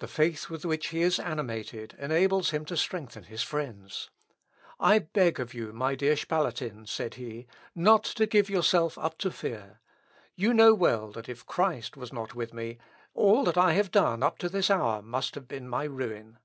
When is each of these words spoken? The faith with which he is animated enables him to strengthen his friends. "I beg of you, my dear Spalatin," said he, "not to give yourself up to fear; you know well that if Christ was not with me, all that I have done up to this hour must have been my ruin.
The 0.00 0.06
faith 0.06 0.50
with 0.50 0.66
which 0.66 0.88
he 0.88 1.00
is 1.00 1.18
animated 1.18 1.96
enables 1.98 2.50
him 2.50 2.66
to 2.66 2.76
strengthen 2.76 3.22
his 3.22 3.42
friends. 3.42 4.10
"I 4.78 4.98
beg 4.98 5.40
of 5.40 5.54
you, 5.54 5.72
my 5.72 5.94
dear 5.94 6.14
Spalatin," 6.14 6.84
said 6.86 7.14
he, 7.14 7.46
"not 7.74 8.04
to 8.04 8.26
give 8.26 8.50
yourself 8.50 8.98
up 8.98 9.16
to 9.20 9.30
fear; 9.30 9.80
you 10.36 10.52
know 10.52 10.74
well 10.74 11.10
that 11.12 11.26
if 11.26 11.46
Christ 11.46 11.96
was 11.96 12.12
not 12.12 12.34
with 12.34 12.52
me, 12.52 12.76
all 13.14 13.42
that 13.44 13.56
I 13.56 13.72
have 13.72 13.90
done 13.90 14.22
up 14.22 14.36
to 14.40 14.50
this 14.50 14.68
hour 14.70 15.00
must 15.00 15.34
have 15.36 15.48
been 15.48 15.66
my 15.66 15.84
ruin. 15.84 16.38